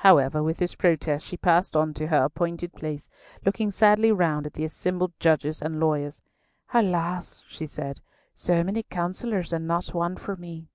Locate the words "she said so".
7.48-8.62